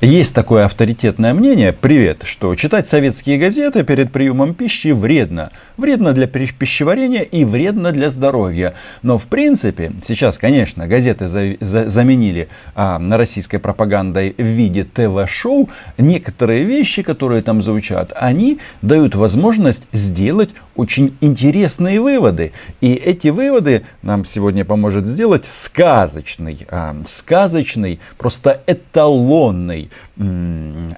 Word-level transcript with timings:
Есть 0.00 0.34
такое 0.34 0.64
авторитетное 0.64 1.34
мнение, 1.34 1.74
привет, 1.74 2.22
что 2.24 2.54
читать 2.54 2.88
советские 2.88 3.36
газеты 3.36 3.84
перед 3.84 4.10
приемом 4.10 4.54
пищи 4.54 4.92
вредно. 4.92 5.50
Вредно 5.76 6.14
для 6.14 6.26
пищеварения 6.26 7.20
и 7.20 7.44
вредно 7.44 7.92
для 7.92 8.08
здоровья. 8.08 8.72
Но 9.02 9.18
в 9.18 9.26
принципе, 9.26 9.92
сейчас, 10.02 10.38
конечно, 10.38 10.86
газеты 10.86 11.28
за, 11.28 11.54
за, 11.60 11.86
заменили 11.86 12.48
а, 12.74 12.98
на 12.98 13.18
российской 13.18 13.58
пропагандой 13.58 14.34
в 14.38 14.42
виде 14.42 14.84
ТВ-шоу. 14.84 15.68
Некоторые 15.98 16.64
вещи, 16.64 17.02
которые 17.02 17.42
там 17.42 17.60
звучат, 17.60 18.14
они 18.16 18.58
дают 18.80 19.14
возможность 19.14 19.82
сделать 19.92 20.48
очень 20.76 21.14
интересные 21.20 22.00
выводы. 22.00 22.52
И 22.80 22.94
эти 22.94 23.28
выводы 23.28 23.82
нам 24.00 24.24
сегодня 24.24 24.64
поможет 24.64 25.06
сделать 25.06 25.44
сказочный, 25.44 26.66
а, 26.70 26.96
сказочный, 27.06 28.00
просто 28.16 28.62
эталонный 28.66 29.89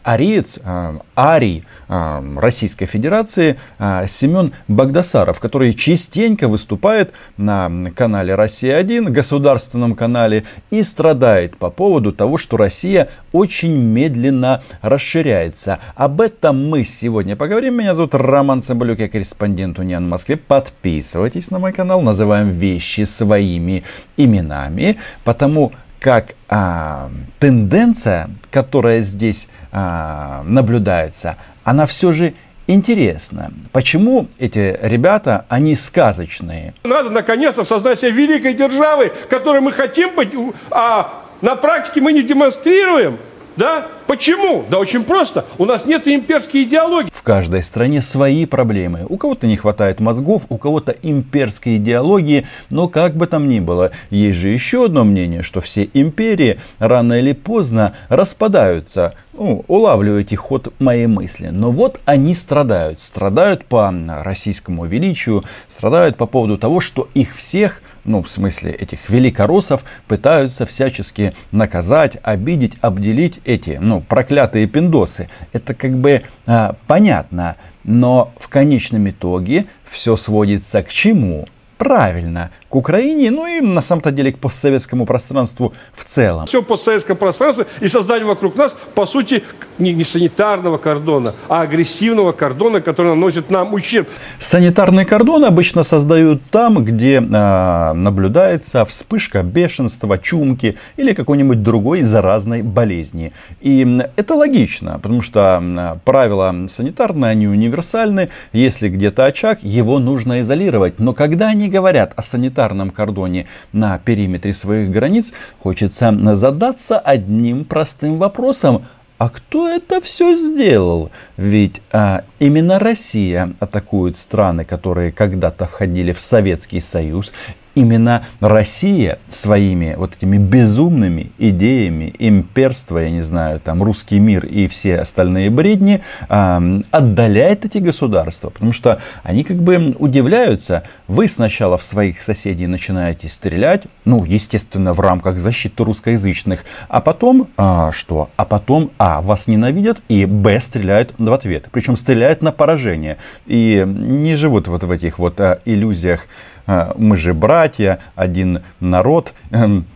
ариец, 0.03 0.59
а, 0.65 1.01
арий 1.17 1.65
а, 1.89 2.23
Российской 2.37 2.87
Федерации 2.87 3.59
а, 3.79 4.07
Семен 4.07 4.53
Багдасаров, 4.69 5.41
который 5.41 5.75
частенько 5.75 6.49
выступает 6.49 7.13
на 7.37 7.91
канале 7.95 8.35
«Россия-1», 8.35 9.11
государственном 9.11 9.95
канале, 9.95 10.45
и 10.71 10.83
страдает 10.83 11.57
по 11.57 11.71
поводу 11.71 12.13
того, 12.13 12.39
что 12.39 12.57
Россия 12.57 13.09
очень 13.33 13.75
медленно 13.75 14.63
расширяется. 14.81 15.79
Об 15.95 16.21
этом 16.21 16.69
мы 16.69 16.85
сегодня 16.85 17.37
поговорим. 17.37 17.79
Меня 17.79 17.95
зовут 17.95 18.15
Роман 18.15 18.63
Цымбалюк, 18.63 18.99
я 18.99 19.09
корреспондент 19.09 19.79
Униан 19.79 20.05
в 20.05 20.09
Москве. 20.09 20.37
Подписывайтесь 20.37 21.51
на 21.51 21.59
мой 21.59 21.73
канал, 21.73 22.03
называем 22.03 22.51
вещи 22.51 23.03
своими 23.03 23.85
именами, 24.17 24.99
потому 25.25 25.73
как 26.03 26.35
а, 26.49 27.11
тенденция, 27.39 28.29
которая 28.51 29.01
здесь 29.03 29.49
а, 29.71 30.43
наблюдается, 30.45 31.37
она 31.63 31.87
все 31.87 32.11
же 32.13 32.35
интересна. 32.67 33.53
Почему 33.71 34.27
эти 34.41 34.77
ребята, 34.83 35.47
они 35.49 35.77
сказочные? 35.77 36.75
Надо 36.83 37.11
наконец-то 37.11 37.63
создать 37.63 38.01
себе 38.01 38.11
великой 38.11 38.55
державы, 38.55 39.13
которой 39.31 39.61
мы 39.61 39.71
хотим 39.71 40.17
быть, 40.17 40.31
а 40.73 41.23
на 41.41 41.55
практике 41.55 42.01
мы 42.01 42.13
не 42.13 42.23
демонстрируем. 42.23 43.19
Да? 43.57 43.89
Почему? 44.07 44.65
Да 44.69 44.79
очень 44.79 45.05
просто. 45.05 45.45
У 45.59 45.65
нас 45.65 45.87
нет 45.87 46.07
имперской 46.09 46.65
идеологии. 46.65 47.11
В 47.13 47.23
каждой 47.23 47.63
стране 47.63 48.03
свои 48.03 48.47
проблемы. 48.47 49.07
У 49.09 49.17
кого-то 49.17 49.47
не 49.47 49.57
хватает 49.57 50.01
мозгов, 50.01 50.43
у 50.49 50.59
кого-то 50.59 50.95
имперской 51.03 51.77
идеологии. 51.77 52.47
Но 52.71 52.89
как 52.89 53.17
бы 53.17 53.27
там 53.27 53.49
ни 53.49 53.61
было, 53.61 53.93
есть 54.11 54.39
же 54.39 54.49
еще 54.49 54.87
одно 54.87 55.05
мнение, 55.05 55.43
что 55.43 55.61
все 55.61 55.89
империи 55.95 56.61
рано 56.79 57.15
или 57.15 57.33
поздно 57.33 57.95
распадаются. 58.09 59.15
Ну, 59.33 59.65
улавливаете 59.67 60.37
ход 60.37 60.73
моей 60.79 61.07
мысли. 61.07 61.49
Но 61.49 61.71
вот 61.71 62.01
они 62.05 62.35
страдают. 62.35 63.01
Страдают 63.03 63.65
по 63.65 63.93
российскому 64.23 64.85
величию, 64.85 65.45
страдают 65.69 66.17
по 66.17 66.27
поводу 66.27 66.59
того, 66.59 66.81
что 66.81 67.09
их 67.15 67.35
всех 67.35 67.83
ну, 68.05 68.23
в 68.23 68.29
смысле 68.29 68.73
этих 68.73 69.09
великороссов, 69.11 69.85
пытаются 70.09 70.67
всячески 70.67 71.35
наказать, 71.51 72.19
обидеть, 72.23 72.75
обделить 72.81 73.41
эти, 73.45 73.79
ну, 73.81 74.01
проклятые 74.01 74.67
пиндосы. 74.67 75.29
Это 75.53 75.75
как 75.75 75.93
бы 75.97 76.23
а, 76.47 76.77
понятно, 76.87 77.57
но 77.85 78.33
в 78.39 78.49
конечном 78.49 79.09
итоге 79.09 79.67
все 79.85 80.17
сводится 80.17 80.83
к 80.83 80.91
чему? 80.91 81.49
Правильно, 81.79 82.51
к 82.73 82.77
Украине, 82.77 83.31
ну 83.31 83.47
и 83.47 83.61
на 83.61 83.83
самом-то 83.83 84.11
деле 84.11 84.33
к 84.33 84.39
постсоветскому 84.39 85.05
пространству 85.05 85.75
в 85.93 86.07
целом. 86.07 86.47
Все 86.47 86.63
постсоветское 86.63 87.15
пространство 87.15 87.67
и 87.81 87.89
создание 87.89 88.27
вокруг 88.27 88.57
нас, 88.57 88.75
по 88.95 89.05
сути, 89.05 89.43
не, 89.79 89.93
не 89.93 90.05
санитарного 90.05 90.79
кордона, 90.79 91.35
а 91.51 91.61
агрессивного 91.61 92.33
кордона, 92.33 92.81
который 92.81 93.09
наносит 93.09 93.51
нам 93.51 93.75
ущерб. 93.75 94.09
Санитарный 94.39 95.05
кордон 95.05 95.45
обычно 95.45 95.83
создают 95.83 96.41
там, 96.51 96.83
где 96.83 97.17
э, 97.17 97.93
наблюдается 97.93 98.87
вспышка 98.87 99.43
бешенства, 99.43 100.17
чумки 100.17 100.79
или 100.97 101.13
какой-нибудь 101.13 101.63
другой 101.63 102.01
заразной 102.01 102.63
болезни. 102.63 103.35
И 103.61 104.03
это 104.17 104.35
логично, 104.35 104.99
потому 105.03 105.21
что 105.21 105.99
правила 106.07 106.55
санитарные, 106.69 107.33
они 107.33 107.49
универсальны. 107.49 108.31
Если 108.55 108.89
где-то 108.89 109.27
очаг, 109.27 109.63
его 109.63 109.99
нужно 109.99 110.41
изолировать. 110.41 110.99
Но 110.99 111.13
когда 111.13 111.49
они 111.49 111.69
говорят 111.69 112.15
о 112.17 112.23
санитарном 112.23 112.62
санитарном 112.63 112.91
кордоне 112.91 113.47
на 113.73 113.99
периметре 113.99 114.55
своих 114.55 114.91
границ, 114.91 115.33
хочется 115.61 116.15
задаться 116.35 116.99
одним 116.99 117.65
простым 117.65 118.19
вопросом. 118.19 118.85
А 119.19 119.29
кто 119.29 119.69
это 119.69 120.01
все 120.01 120.35
сделал? 120.35 121.11
Ведь 121.37 121.81
а, 121.93 122.25
именно 122.41 122.79
Россия 122.79 123.53
атакует 123.61 124.19
страны, 124.19 124.65
которые 124.65 125.13
когда-то 125.13 125.67
входили 125.67 126.13
в 126.13 126.21
Советский 126.21 126.81
Союз, 126.81 127.33
именно 127.75 128.25
Россия 128.41 129.19
своими 129.29 129.95
вот 129.97 130.17
этими 130.17 130.39
безумными 130.39 131.33
идеями 131.39 132.15
имперства, 132.19 132.99
я 132.99 133.11
не 133.11 133.23
знаю, 133.23 133.61
там 133.61 133.83
русский 133.83 134.19
мир 134.19 134.45
и 134.47 134.67
все 134.67 134.99
остальные 135.01 135.51
бредни 135.51 136.03
отдаляет 136.29 137.65
эти 137.65 137.79
государства, 137.79 138.51
потому 138.51 138.73
что 138.73 139.01
они 139.23 139.45
как 139.45 139.57
бы 139.57 139.95
удивляются. 139.99 140.85
Вы 141.09 141.29
сначала 141.29 141.79
в 141.79 141.83
своих 141.83 142.21
соседей 142.21 142.67
начинаете 142.67 143.29
стрелять, 143.29 143.85
ну, 144.05 144.25
естественно, 144.25 144.93
в 144.93 145.01
рамках 145.01 145.39
защиты 145.39 145.85
русскоязычных, 145.85 146.65
а 146.89 147.01
потом 147.01 147.49
а, 147.57 147.93
что? 147.93 148.31
А 148.37 148.45
потом, 148.45 148.91
а, 148.99 149.21
вас 149.21 149.47
ненавидят, 149.47 150.03
и, 150.09 150.25
б, 150.25 150.59
стреляют 150.61 151.15
в 151.19 151.33
ответ. 151.33 151.69
Причем 151.71 151.97
стреляют 151.97 152.43
на 152.43 152.53
поражение. 152.53 153.19
И 153.47 153.85
не 153.87 154.35
живут 154.37 154.69
вот 154.69 154.83
в 154.83 154.91
этих 154.91 155.19
вот 155.19 155.41
а, 155.41 155.61
иллюзиях 155.65 156.27
мы 156.67 157.17
же 157.17 157.35
братья, 157.35 157.99
один 158.15 158.63
народ, 158.81 159.33
эм, 159.51 159.87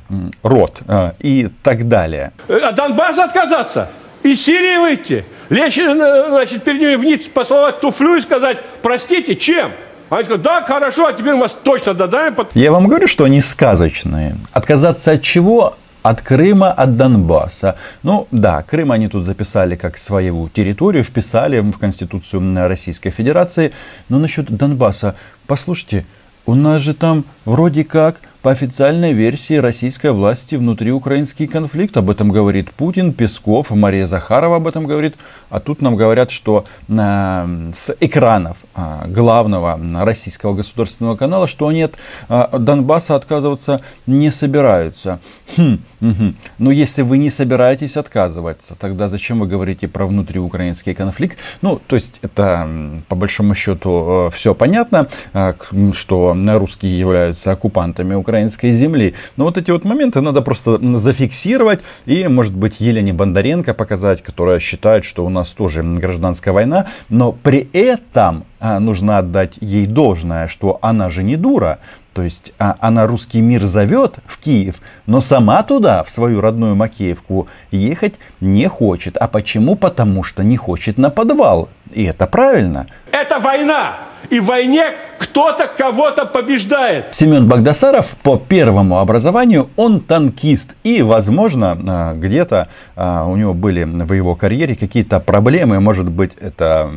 род 0.43 0.81
а, 0.87 1.15
и 1.19 1.49
так 1.63 1.89
далее. 1.89 2.33
От 2.49 2.75
Донбасса 2.75 3.25
отказаться? 3.25 3.89
Из 4.23 4.45
Сирии 4.45 4.79
выйти? 4.79 5.25
Лечь, 5.51 5.79
э, 5.79 5.95
значит, 6.29 6.65
перед 6.65 6.81
ними 6.81 6.97
вниз 6.97 7.29
поцеловать 7.29 7.81
туфлю 7.81 8.17
и 8.17 8.21
сказать, 8.21 8.59
простите, 8.83 9.37
чем? 9.37 9.71
Они 10.11 10.25
сказали, 10.25 10.43
да, 10.43 10.65
хорошо, 10.65 11.07
а 11.07 11.13
теперь 11.13 11.35
мы 11.35 11.43
вас 11.43 11.57
точно 11.63 11.95
додаем. 11.95 12.37
Я 12.55 12.73
вам 12.73 12.89
говорю, 12.89 13.07
что 13.07 13.25
они 13.25 13.41
сказочные. 13.41 14.37
Отказаться 14.53 15.13
от 15.13 15.23
чего? 15.23 15.77
от 16.09 16.23
Крыма, 16.23 16.71
от 16.71 16.95
Донбасса. 16.95 17.77
Ну 18.05 18.29
да, 18.31 18.63
Крым 18.63 18.93
они 18.93 19.09
тут 19.09 19.25
записали 19.25 19.75
как 19.75 19.99
свою 19.99 20.49
территорию, 20.49 21.03
вписали 21.03 21.59
в 21.59 21.79
Конституцию 21.79 22.69
Российской 22.69 23.11
Федерации. 23.11 23.73
Но 24.09 24.21
насчет 24.21 24.47
Донбасса, 24.47 25.17
послушайте, 25.49 26.07
у 26.47 26.55
нас 26.55 26.83
же 26.83 26.95
там 26.95 27.25
вроде 27.45 27.85
как 27.85 28.21
по 28.47 28.53
официальной 28.53 29.13
версии 29.13 29.55
российской 29.55 30.13
власти 30.13 30.55
внутри 30.55 30.93
украинский 30.93 31.49
конфликт. 31.49 31.97
Об 31.97 32.11
этом 32.11 32.31
говорит 32.31 32.71
Путин, 32.71 33.13
Песков, 33.13 33.73
Мария 33.73 34.07
Захарова 34.07 34.59
об 34.59 34.69
этом 34.69 34.87
говорит. 34.87 35.17
А 35.51 35.59
тут 35.59 35.83
нам 35.83 35.97
говорят, 35.97 36.31
что 36.31 36.65
э, 36.87 37.71
с 37.75 37.97
экранов 37.99 38.67
э, 38.77 39.09
главного 39.09 39.81
российского 40.05 40.55
государственного 40.55 41.17
канала, 41.17 41.49
что 41.49 41.67
они 41.67 41.83
от 41.83 41.95
э, 42.29 42.47
Донбасса 42.57 43.17
отказываться 43.17 43.81
не 44.07 44.31
собираются. 44.31 45.19
Хм, 45.57 45.81
угу. 46.01 46.35
Но 46.59 46.71
если 46.71 47.03
вы 47.03 47.19
не 47.19 47.31
собираетесь 47.31 47.97
отказываться, 47.97 48.77
тогда 48.79 49.09
зачем 49.09 49.41
вы 49.41 49.49
говорите 49.49 49.89
про 49.89 50.07
внутриукраинский 50.07 50.95
конфликт? 50.95 51.37
Ну, 51.63 51.81
то 51.85 51.97
есть 51.97 52.21
это 52.23 52.69
по 53.09 53.17
большому 53.17 53.57
счету 53.57 54.29
э, 54.29 54.31
все 54.33 54.55
понятно, 54.55 55.09
э, 55.33 55.53
что 55.95 56.37
русские 56.37 56.97
являются 56.97 57.51
оккупантами 57.51 58.15
Украины 58.15 58.36
украинской 58.37 58.71
земли. 58.71 59.15
Но 59.37 59.45
вот 59.45 59.57
эти 59.57 59.71
вот 59.71 59.85
моменты 59.85 60.21
надо 60.21 60.43
просто 60.43 60.79
зафиксировать 60.99 61.81
и, 62.05 62.29
может 62.29 62.55
быть, 62.55 62.81
Елене 62.81 63.15
Бондаренко 63.15 63.73
показать, 63.73 64.23
которая 64.23 64.59
считает, 64.59 65.05
что 65.05 65.25
у 65.25 65.31
нас 65.31 65.53
тоже 65.53 65.83
гражданская 65.83 66.53
война, 66.53 66.87
но 67.09 67.33
при 67.33 67.69
этом 67.73 68.45
а, 68.61 68.79
нужно 68.79 69.19
отдать 69.19 69.55
ей 69.61 69.87
должное, 69.87 70.49
что 70.49 70.79
она 70.83 71.09
же 71.09 71.23
не 71.23 71.37
дура. 71.37 71.79
То 72.13 72.23
есть 72.23 72.53
а, 72.59 72.77
она 72.81 73.07
русский 73.07 73.41
мир 73.41 73.65
зовет 73.65 74.17
в 74.27 74.39
Киев, 74.39 74.83
но 75.07 75.21
сама 75.21 75.63
туда, 75.63 76.03
в 76.03 76.11
свою 76.11 76.43
родную 76.43 76.77
Макеевку, 76.77 77.49
ехать 77.71 78.15
не 78.41 78.69
хочет. 78.69 79.17
А 79.17 79.29
почему? 79.29 79.77
Потому 79.77 80.23
что 80.23 80.45
не 80.45 80.57
хочет 80.57 80.99
на 80.99 81.09
подвал. 81.09 81.69
И 81.95 82.05
это 82.05 82.27
правильно. 82.27 82.87
Это 83.13 83.39
война. 83.39 83.97
И 84.31 84.41
в 84.41 84.47
войне 84.47 84.93
кто-то 85.19 85.69
кого-то 85.69 86.27
побеждает. 86.27 87.15
Семен 87.15 87.47
Багдасаров 87.49 88.17
по 88.23 88.37
первому 88.37 88.99
образованию, 88.99 89.71
он 89.77 90.01
танкист. 90.01 90.75
И, 90.83 91.03
возможно, 91.03 91.79
а, 91.87 92.15
где-то 92.15 92.69
а, 92.97 93.27
у 93.27 93.37
него 93.37 93.55
были 93.55 93.85
в 93.85 94.13
его 94.13 94.35
карьере 94.35 94.75
какие-то 94.75 95.21
проблемы. 95.21 95.81
Может 95.81 96.11
быть, 96.11 96.33
это 96.41 96.91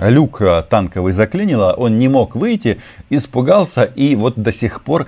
люк 0.00 0.42
танковый 0.68 1.12
заклинило, 1.12 1.72
он 1.72 1.98
не 1.98 2.08
мог 2.08 2.34
выйти, 2.34 2.78
испугался 3.10 3.84
и 3.84 4.16
вот 4.16 4.36
до 4.36 4.52
сих 4.52 4.82
пор 4.82 5.06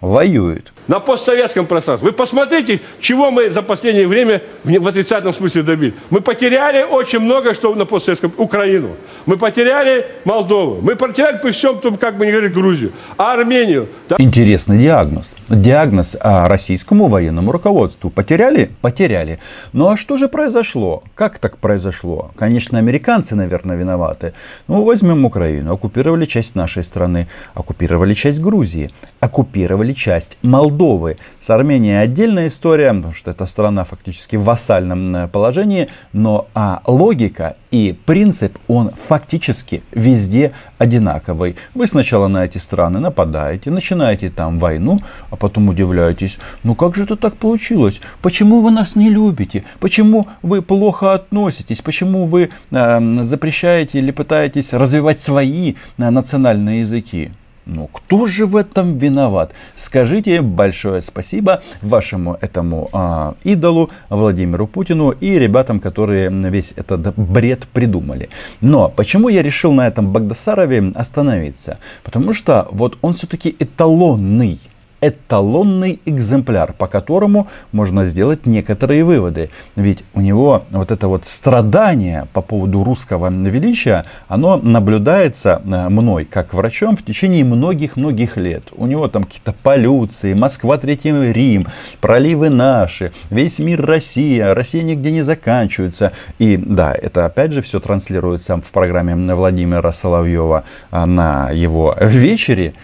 воюет. 0.00 0.72
На 0.86 1.00
постсоветском 1.00 1.66
пространстве. 1.66 2.10
Вы 2.10 2.12
посмотрите, 2.12 2.80
чего 3.00 3.30
мы 3.30 3.50
за 3.50 3.62
последнее 3.62 4.06
время 4.06 4.40
в 4.64 4.88
отрицательном 4.88 5.34
смысле 5.34 5.62
добили. 5.62 5.94
Мы 6.10 6.20
потеряли 6.20 6.82
очень 6.82 7.18
много, 7.18 7.52
что 7.52 7.74
на 7.74 7.84
постсоветском 7.84 8.32
Украину. 8.38 8.90
Мы 9.26 9.36
потеряли 9.36 10.06
Молдову. 10.24 10.78
Мы 10.80 10.96
потеряли 10.96 11.38
по 11.38 11.50
всем, 11.50 11.78
том, 11.80 11.96
как 11.96 12.16
бы 12.16 12.26
не 12.26 12.32
говорили, 12.32 12.52
Грузию. 12.52 12.92
А 13.18 13.34
Армению. 13.34 13.88
Да? 14.08 14.16
Интересный 14.18 14.78
диагноз. 14.78 15.34
Диагноз 15.48 16.16
а, 16.20 16.48
российскому 16.48 17.08
военному 17.08 17.52
руководству. 17.52 18.08
Потеряли? 18.08 18.70
Потеряли. 18.80 19.38
Ну 19.72 19.88
а 19.88 19.96
что 19.96 20.16
же 20.16 20.28
произошло? 20.28 21.02
Как 21.14 21.38
так 21.38 21.58
произошло? 21.58 22.30
Конечно, 22.36 22.78
американцы, 22.78 23.34
наверное, 23.34 23.76
виноваты. 23.76 24.32
Ну, 24.68 24.84
возьмем 24.84 25.26
Украину. 25.26 25.74
Оккупировали 25.74 26.24
часть 26.24 26.54
нашей 26.54 26.82
страны. 26.82 27.28
Оккупировали 27.54 28.14
часть 28.14 28.40
Грузии. 28.40 28.90
Оккупировали 29.20 29.87
оккупировали 29.88 29.92
часть 29.92 30.38
Молдовы. 30.42 31.16
С 31.40 31.50
Арменией 31.50 32.02
отдельная 32.02 32.48
история, 32.48 32.92
потому 32.92 33.14
что 33.14 33.30
эта 33.30 33.46
страна 33.46 33.84
фактически 33.84 34.36
в 34.36 34.44
вассальном 34.44 35.16
э, 35.16 35.28
положении, 35.28 35.88
но 36.12 36.46
а 36.54 36.80
логика 36.86 37.56
и 37.72 37.94
принцип, 38.06 38.58
он 38.68 38.90
фактически 39.08 39.82
везде 39.92 40.52
одинаковый. 40.78 41.56
Вы 41.74 41.86
сначала 41.86 42.28
на 42.28 42.44
эти 42.44 42.58
страны 42.58 43.00
нападаете, 43.00 43.70
начинаете 43.70 44.30
там 44.30 44.58
войну, 44.58 45.00
а 45.30 45.36
потом 45.36 45.68
удивляетесь, 45.68 46.38
ну 46.64 46.74
как 46.74 46.96
же 46.96 47.04
это 47.04 47.16
так 47.16 47.36
получилось? 47.36 48.00
Почему 48.22 48.60
вы 48.60 48.70
нас 48.70 48.96
не 48.96 49.10
любите? 49.10 49.64
Почему 49.80 50.26
вы 50.42 50.62
плохо 50.62 51.14
относитесь? 51.14 51.82
Почему 51.82 52.26
вы 52.26 52.48
э, 52.70 53.22
запрещаете 53.22 53.98
или 53.98 54.12
пытаетесь 54.12 54.72
развивать 54.72 55.20
свои 55.20 55.74
э, 55.98 56.10
национальные 56.10 56.80
языки? 56.80 57.30
Ну, 57.68 57.86
кто 57.86 58.24
же 58.24 58.46
в 58.46 58.56
этом 58.56 58.96
виноват? 58.96 59.52
Скажите 59.74 60.40
большое 60.40 61.02
спасибо 61.02 61.62
вашему 61.82 62.38
этому 62.40 62.88
а, 62.92 63.34
идолу 63.44 63.90
Владимиру 64.08 64.66
Путину 64.66 65.10
и 65.10 65.38
ребятам, 65.38 65.78
которые 65.78 66.30
весь 66.30 66.72
этот 66.76 67.14
бред 67.18 67.68
придумали. 67.68 68.30
Но 68.62 68.88
почему 68.88 69.28
я 69.28 69.42
решил 69.42 69.72
на 69.72 69.86
этом 69.86 70.12
Багдасарове 70.14 70.92
остановиться? 70.94 71.78
Потому 72.04 72.32
что 72.32 72.68
вот 72.70 72.96
он 73.02 73.12
все-таки 73.12 73.54
эталонный 73.58 74.58
эталонный 75.00 76.00
экземпляр, 76.04 76.72
по 76.72 76.86
которому 76.86 77.48
можно 77.72 78.06
сделать 78.06 78.46
некоторые 78.46 79.04
выводы. 79.04 79.50
Ведь 79.76 80.04
у 80.14 80.20
него 80.20 80.64
вот 80.70 80.90
это 80.90 81.08
вот 81.08 81.26
страдание 81.26 82.26
по 82.32 82.42
поводу 82.42 82.84
русского 82.84 83.30
величия, 83.30 84.04
оно 84.26 84.56
наблюдается 84.56 85.62
э, 85.64 85.88
мной, 85.88 86.24
как 86.24 86.54
врачом, 86.54 86.96
в 86.96 87.04
течение 87.04 87.44
многих-многих 87.44 88.36
лет. 88.36 88.64
У 88.72 88.86
него 88.86 89.08
там 89.08 89.24
какие-то 89.24 89.52
полюции, 89.52 90.34
Москва, 90.34 90.78
Третий 90.78 91.32
Рим, 91.32 91.66
проливы 92.00 92.50
наши, 92.50 93.12
весь 93.30 93.58
мир 93.58 93.84
Россия, 93.84 94.54
Россия 94.54 94.82
нигде 94.82 95.10
не 95.10 95.22
заканчивается. 95.22 96.12
И 96.38 96.56
да, 96.56 96.94
это 96.94 97.24
опять 97.24 97.52
же 97.52 97.62
все 97.62 97.80
транслируется 97.80 98.56
в 98.56 98.72
программе 98.72 99.14
Владимира 99.34 99.92
Соловьева 99.92 100.64
а, 100.90 101.06
на 101.06 101.50
его 101.50 101.96
вечере. 102.00 102.74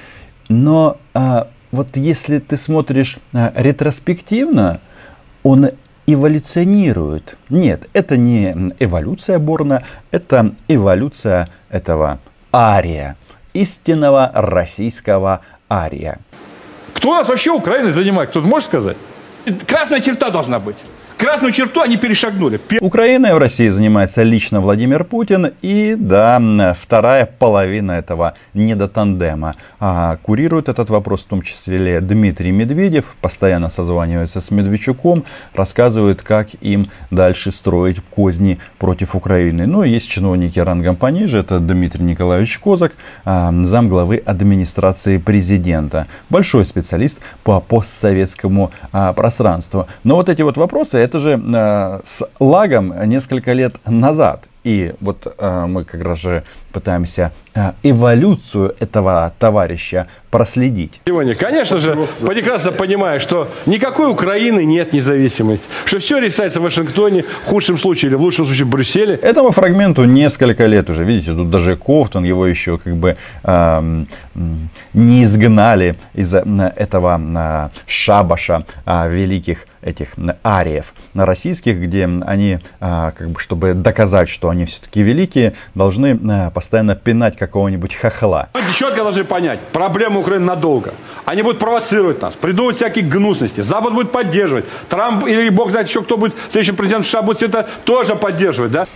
Но 0.48 0.98
а, 1.14 1.48
вот 1.74 1.96
если 1.96 2.38
ты 2.38 2.56
смотришь 2.56 3.18
э, 3.32 3.50
ретроспективно, 3.56 4.80
он 5.42 5.70
эволюционирует. 6.06 7.36
Нет, 7.48 7.88
это 7.92 8.16
не 8.16 8.72
эволюция 8.78 9.38
Борна, 9.38 9.82
это 10.10 10.54
эволюция 10.68 11.48
этого 11.70 12.20
ария, 12.54 13.16
истинного 13.54 14.30
российского 14.32 15.40
ария. 15.70 16.20
Кто 16.94 17.10
у 17.10 17.14
нас 17.14 17.28
вообще 17.28 17.50
Украиной 17.50 17.90
занимает, 17.90 18.30
кто-то 18.30 18.46
может 18.46 18.68
сказать? 18.68 18.96
Красная 19.66 20.00
черта 20.00 20.30
должна 20.30 20.60
быть. 20.60 20.76
Красную 21.16 21.52
черту 21.52 21.80
они 21.80 21.96
перешагнули. 21.96 22.60
Украиной 22.80 23.34
в 23.34 23.38
России 23.38 23.68
занимается 23.68 24.22
лично 24.22 24.60
Владимир 24.60 25.04
Путин. 25.04 25.52
И 25.62 25.94
да, 25.96 26.74
вторая 26.80 27.26
половина 27.26 27.92
этого 27.92 28.34
недотандема. 28.52 29.54
А, 29.78 30.16
курирует 30.22 30.68
этот 30.68 30.90
вопрос 30.90 31.24
в 31.24 31.28
том 31.28 31.42
числе 31.42 32.00
Дмитрий 32.00 32.50
Медведев. 32.50 33.14
Постоянно 33.20 33.68
созванивается 33.68 34.40
с 34.40 34.50
Медведчуком. 34.50 35.24
Рассказывает, 35.54 36.22
как 36.22 36.48
им 36.60 36.90
дальше 37.10 37.52
строить 37.52 38.00
козни 38.00 38.58
против 38.78 39.14
Украины. 39.14 39.66
Ну 39.66 39.84
и 39.84 39.90
есть 39.90 40.08
чиновники 40.08 40.58
рангом 40.58 40.96
пониже. 40.96 41.38
Это 41.38 41.60
Дмитрий 41.60 42.04
Николаевич 42.04 42.58
Козак, 42.58 42.92
а, 43.24 43.52
замглавы 43.64 44.16
администрации 44.16 45.18
президента. 45.18 46.08
Большой 46.28 46.64
специалист 46.64 47.18
по 47.44 47.60
постсоветскому 47.60 48.72
а, 48.90 49.12
пространству. 49.12 49.86
Но 50.02 50.16
вот 50.16 50.28
эти 50.28 50.42
вот 50.42 50.56
вопросы 50.56 51.03
это 51.04 51.18
же 51.18 51.40
э, 51.40 52.00
с 52.02 52.28
лагом 52.40 52.94
несколько 53.08 53.52
лет 53.52 53.74
назад. 53.86 54.48
И 54.64 54.94
вот 55.00 55.32
э, 55.38 55.66
мы 55.66 55.84
как 55.84 56.02
раз 56.02 56.18
же 56.18 56.42
пытаемся 56.72 57.32
э, 57.54 57.72
эволюцию 57.82 58.74
этого 58.80 59.32
товарища 59.38 60.08
проследить. 60.30 61.00
Сегодня, 61.06 61.34
конечно 61.34 61.78
же, 61.78 61.96
прекрасно 62.26 62.72
понимаю, 62.72 63.20
что 63.20 63.46
никакой 63.66 64.10
Украины 64.10 64.64
нет 64.64 64.92
независимости, 64.92 65.64
что 65.84 65.98
все 65.98 66.18
решается 66.18 66.60
в 66.60 66.62
Вашингтоне, 66.62 67.24
в 67.44 67.48
худшем 67.50 67.78
случае 67.78 68.08
или 68.08 68.16
в 68.16 68.22
лучшем 68.22 68.46
случае 68.46 68.64
в 68.64 68.70
Брюсселе. 68.70 69.14
Этому 69.14 69.50
фрагменту 69.50 70.04
несколько 70.04 70.66
лет 70.66 70.88
уже, 70.90 71.04
видите, 71.04 71.32
тут 71.32 71.50
даже 71.50 71.76
Кофтон, 71.76 72.24
его 72.24 72.46
еще 72.46 72.78
как 72.78 72.96
бы 72.96 73.16
э, 73.44 74.04
не 74.94 75.24
изгнали 75.24 75.96
из 76.14 76.34
этого 76.34 77.20
э, 77.20 77.68
шабаша 77.86 78.64
э, 78.86 79.10
великих 79.10 79.66
этих 79.84 80.14
ариев 80.42 80.94
российских, 81.14 81.78
где 81.78 82.04
они, 82.04 82.58
а, 82.80 83.10
как 83.12 83.28
бы, 83.30 83.38
чтобы 83.38 83.74
доказать, 83.74 84.28
что 84.28 84.48
они 84.54 84.64
все-таки 84.64 85.02
великие, 85.02 85.54
должны 85.74 86.18
а, 86.30 86.50
постоянно 86.50 86.94
пинать 86.96 87.36
какого-нибудь 87.36 87.94
хохла. 87.94 88.48
Четко 88.74 89.02
должны 89.02 89.24
понять, 89.24 89.60
проблема 89.72 90.20
Украины 90.20 90.46
надолго. 90.46 90.94
Они 91.24 91.42
будут 91.42 91.58
провоцировать 91.58 92.22
нас, 92.22 92.34
придумывать 92.34 92.76
всякие 92.76 93.04
гнусности. 93.04 93.60
Запад 93.60 93.92
будет 93.94 94.12
поддерживать. 94.12 94.64
Трамп 94.88 95.26
или 95.26 95.48
бог 95.50 95.70
знает 95.70 95.88
еще 95.88 96.02
кто 96.02 96.16
будет 96.16 96.34
следующим 96.50 96.76
президентом 96.76 97.04
США 97.04 97.22
будет 97.22 97.42
это 97.42 97.68
тоже 97.84 98.16
поддерживать, 98.16 98.72
да? 98.72 98.86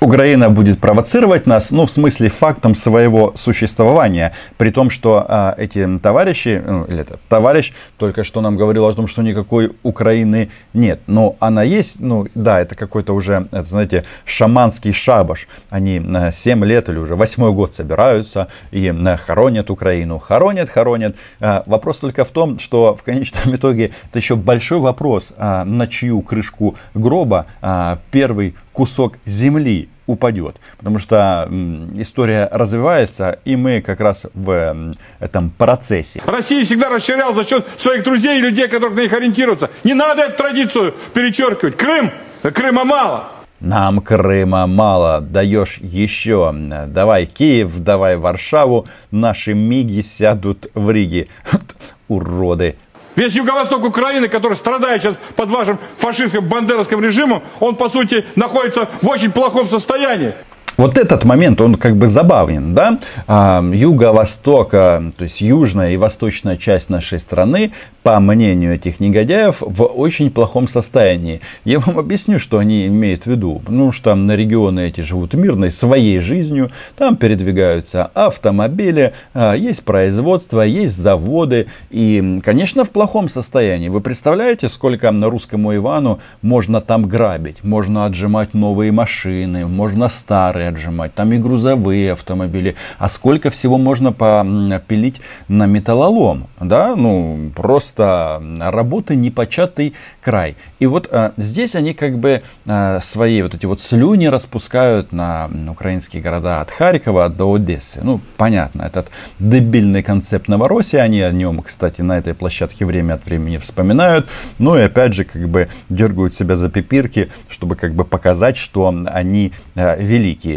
Украина 0.00 0.50
будет 0.50 0.80
провоцировать 0.80 1.46
нас, 1.46 1.70
ну, 1.70 1.86
в 1.86 1.90
смысле, 1.90 2.28
фактом 2.28 2.74
своего 2.74 3.32
существования. 3.34 4.32
При 4.56 4.70
том, 4.70 4.90
что 4.90 5.24
а, 5.26 5.54
эти 5.56 5.98
товарищи, 5.98 6.62
ну, 6.64 6.84
или 6.84 7.00
этот 7.00 7.20
товарищ 7.28 7.72
только 7.96 8.24
что 8.24 8.40
нам 8.40 8.56
говорил 8.56 8.86
о 8.86 8.94
том, 8.94 9.06
что 9.06 9.22
никакой 9.22 9.72
Украины 9.82 10.50
нет. 10.72 11.00
Но 11.06 11.36
она 11.40 11.62
есть, 11.62 12.00
ну, 12.00 12.26
да, 12.34 12.60
это 12.60 12.74
какой-то 12.74 13.14
уже, 13.14 13.46
это, 13.50 13.64
знаете, 13.64 14.04
шаманский 14.24 14.92
шабаш. 14.92 15.48
Они 15.70 16.00
на 16.00 16.32
7 16.32 16.64
лет 16.64 16.88
или 16.88 16.98
уже 16.98 17.16
8 17.16 17.52
год 17.54 17.74
собираются 17.74 18.48
и 18.70 18.88
а, 18.88 19.16
хоронят 19.16 19.70
Украину. 19.70 20.18
Хоронят, 20.18 20.68
хоронят. 20.70 21.16
А, 21.40 21.62
вопрос 21.66 21.98
только 21.98 22.24
в 22.24 22.30
том, 22.30 22.58
что 22.58 22.94
в 22.94 23.02
конечном 23.02 23.54
итоге 23.56 23.92
это 24.10 24.18
еще 24.18 24.36
большой 24.36 24.80
вопрос, 24.80 25.32
а, 25.36 25.64
на 25.64 25.86
чью 25.86 26.20
крышку 26.22 26.76
гроба 26.94 27.46
а, 27.62 27.98
первый 28.10 28.54
кусок 28.74 29.14
земли 29.24 29.88
упадет. 30.06 30.56
Потому 30.76 30.98
что 30.98 31.48
история 31.94 32.48
развивается, 32.52 33.38
и 33.46 33.56
мы 33.56 33.80
как 33.80 34.00
раз 34.00 34.26
в 34.34 34.94
этом 35.18 35.50
процессе. 35.50 36.20
Россия 36.26 36.62
всегда 36.64 36.90
расширяла 36.90 37.32
за 37.32 37.44
счет 37.44 37.66
своих 37.78 38.04
друзей 38.04 38.38
и 38.38 38.42
людей, 38.42 38.68
которых 38.68 38.96
на 38.96 39.00
них 39.00 39.12
ориентируются. 39.12 39.70
Не 39.84 39.94
надо 39.94 40.22
эту 40.22 40.36
традицию 40.36 40.94
перечеркивать. 41.14 41.76
Крым, 41.78 42.12
Крыма 42.42 42.84
мало. 42.84 43.28
Нам 43.60 44.00
Крыма 44.02 44.66
мало, 44.66 45.22
даешь 45.22 45.78
еще. 45.78 46.54
Давай 46.88 47.24
Киев, 47.24 47.78
давай 47.78 48.16
Варшаву, 48.16 48.86
наши 49.10 49.54
миги 49.54 50.02
сядут 50.02 50.66
в 50.74 50.90
Риге. 50.90 51.28
Уроды. 52.08 52.76
Весь 53.16 53.34
юго-восток 53.34 53.84
Украины, 53.84 54.28
который 54.28 54.56
страдает 54.56 55.02
сейчас 55.02 55.16
под 55.36 55.50
вашим 55.50 55.78
фашистским 55.98 56.44
бандеровским 56.44 57.00
режимом, 57.00 57.42
он, 57.60 57.76
по 57.76 57.88
сути, 57.88 58.26
находится 58.34 58.88
в 59.02 59.08
очень 59.08 59.30
плохом 59.30 59.68
состоянии. 59.68 60.34
Вот 60.76 60.98
этот 60.98 61.24
момент, 61.24 61.60
он 61.60 61.76
как 61.76 61.96
бы 61.96 62.08
забавен, 62.08 62.74
да? 62.74 62.98
А, 63.28 63.62
юго-востока, 63.62 65.12
то 65.16 65.22
есть 65.22 65.40
южная 65.40 65.92
и 65.92 65.96
восточная 65.96 66.56
часть 66.56 66.90
нашей 66.90 67.20
страны, 67.20 67.70
по 68.02 68.18
мнению 68.18 68.74
этих 68.74 68.98
негодяев, 68.98 69.58
в 69.60 69.84
очень 69.84 70.30
плохом 70.30 70.66
состоянии. 70.66 71.40
Я 71.64 71.78
вам 71.78 71.98
объясню, 71.98 72.38
что 72.40 72.58
они 72.58 72.86
имеют 72.86 73.22
в 73.22 73.28
виду. 73.28 73.62
Потому 73.64 73.92
что 73.92 74.14
на 74.16 74.34
регионы 74.34 74.88
эти 74.88 75.00
живут 75.00 75.34
мирной 75.34 75.70
своей 75.70 76.18
жизнью, 76.18 76.72
там 76.96 77.16
передвигаются 77.16 78.10
автомобили, 78.12 79.14
а, 79.32 79.54
есть 79.54 79.84
производство, 79.84 80.60
есть 80.60 80.96
заводы. 80.96 81.68
И, 81.90 82.40
конечно, 82.44 82.84
в 82.84 82.90
плохом 82.90 83.28
состоянии. 83.28 83.88
Вы 83.88 84.00
представляете, 84.00 84.68
сколько 84.68 85.10
на 85.12 85.30
русскому 85.30 85.74
Ивану 85.74 86.18
можно 86.42 86.80
там 86.80 87.08
грабить? 87.08 87.62
Можно 87.62 88.06
отжимать 88.06 88.54
новые 88.54 88.90
машины, 88.90 89.66
можно 89.66 90.08
старые 90.08 90.63
отжимать, 90.68 91.14
там 91.14 91.32
и 91.32 91.38
грузовые 91.38 92.12
автомобили. 92.12 92.74
А 92.98 93.08
сколько 93.08 93.50
всего 93.50 93.78
можно 93.78 94.12
попилить 94.12 95.20
на 95.48 95.66
металлолом, 95.66 96.48
да, 96.60 96.96
ну, 96.96 97.50
просто 97.54 98.42
работы 98.60 99.16
непочатый 99.16 99.94
край. 100.22 100.56
И 100.78 100.86
вот 100.86 101.08
а, 101.10 101.32
здесь 101.36 101.74
они 101.74 101.94
как 101.94 102.18
бы 102.18 102.42
а, 102.66 103.00
свои 103.00 103.42
вот 103.42 103.54
эти 103.54 103.66
вот 103.66 103.80
слюни 103.80 104.26
распускают 104.26 105.12
на 105.12 105.50
украинские 105.70 106.22
города 106.22 106.60
от 106.60 106.70
Харькова 106.70 107.28
до 107.28 107.54
Одессы. 107.54 108.00
Ну, 108.02 108.20
понятно, 108.36 108.82
этот 108.82 109.08
дебильный 109.38 110.02
концепт 110.02 110.48
Новороссии, 110.48 110.98
они 110.98 111.20
о 111.20 111.32
нем, 111.32 111.62
кстати, 111.62 112.02
на 112.02 112.18
этой 112.18 112.34
площадке 112.34 112.84
время 112.84 113.14
от 113.14 113.26
времени 113.26 113.58
вспоминают. 113.58 114.28
Ну 114.58 114.76
и 114.76 114.80
опять 114.80 115.14
же, 115.14 115.24
как 115.24 115.48
бы 115.48 115.68
дергают 115.88 116.34
себя 116.34 116.56
за 116.56 116.68
пипирки, 116.70 117.30
чтобы 117.48 117.76
как 117.76 117.94
бы 117.94 118.04
показать, 118.04 118.56
что 118.56 118.94
они 119.06 119.52
а, 119.74 119.96
великие. 119.96 120.53